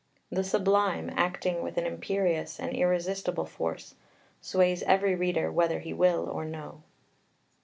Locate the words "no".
6.43-6.81